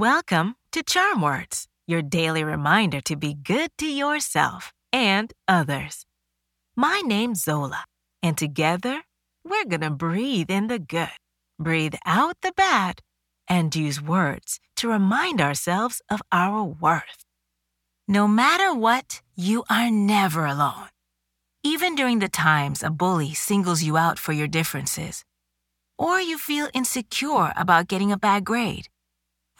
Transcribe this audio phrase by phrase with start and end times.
[0.00, 6.06] Welcome to Charm Words, your daily reminder to be good to yourself and others.
[6.74, 7.84] My name's Zola,
[8.22, 9.02] and together
[9.44, 11.10] we're gonna breathe in the good,
[11.58, 13.00] breathe out the bad,
[13.46, 17.26] and use words to remind ourselves of our worth.
[18.08, 20.88] No matter what, you are never alone.
[21.62, 25.24] Even during the times a bully singles you out for your differences,
[25.98, 28.88] or you feel insecure about getting a bad grade,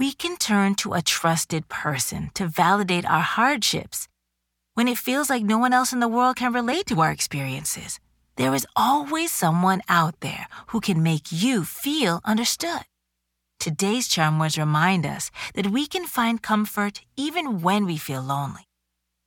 [0.00, 4.08] we can turn to a trusted person to validate our hardships.
[4.72, 8.00] When it feels like no one else in the world can relate to our experiences,
[8.36, 12.80] there is always someone out there who can make you feel understood.
[13.58, 18.64] Today's charm words remind us that we can find comfort even when we feel lonely.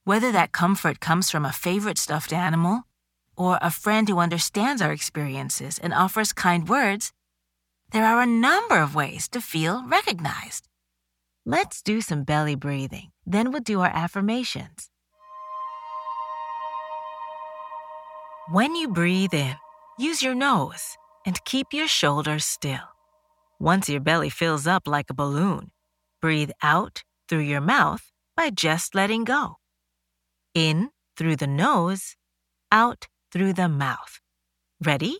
[0.06, 2.86] Whether that comfort comes from a favorite stuffed animal
[3.38, 7.12] or a friend who understands our experiences and offers kind words,
[7.94, 10.68] there are a number of ways to feel recognized.
[11.46, 14.90] Let's do some belly breathing, then we'll do our affirmations.
[18.52, 19.56] When you breathe in,
[20.00, 22.90] use your nose and keep your shoulders still.
[23.60, 25.72] Once your belly fills up like a balloon,
[26.22, 29.58] breathe out through your mouth by just letting go.
[30.56, 32.16] In through the nose,
[32.72, 34.20] out through the mouth.
[34.84, 35.20] Ready?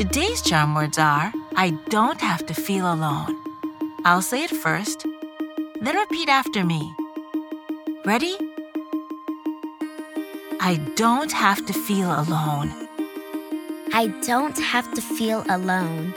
[0.00, 3.36] Today's charm words are I don't have to feel alone.
[4.02, 5.04] I'll say it first,
[5.82, 6.80] then repeat after me.
[8.06, 8.34] Ready?
[10.58, 12.72] I don't have to feel alone.
[13.92, 16.14] I don't have to feel alone.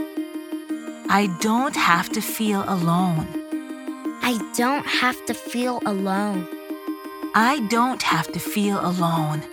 [1.10, 3.28] I don't have to feel alone.
[4.24, 6.48] I don't have to feel alone.
[7.36, 9.44] I don't have to feel alone.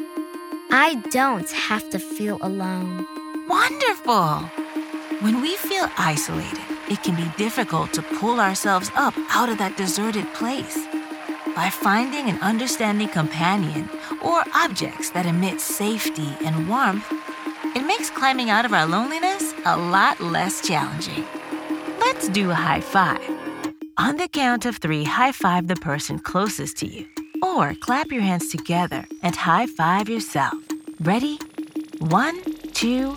[0.70, 3.08] I don't have to feel alone.
[3.50, 4.42] Wonderful!
[5.22, 9.76] When we feel isolated, it can be difficult to pull ourselves up out of that
[9.76, 10.78] deserted place.
[11.56, 13.90] By finding an understanding companion
[14.22, 17.04] or objects that emit safety and warmth,
[17.74, 21.26] it makes climbing out of our loneliness a lot less challenging.
[21.98, 23.28] Let's do a high five.
[23.98, 27.04] On the count of three, high five the person closest to you,
[27.42, 30.54] or clap your hands together and high five yourself.
[31.00, 31.40] Ready?
[31.98, 32.40] One,
[32.72, 33.16] two,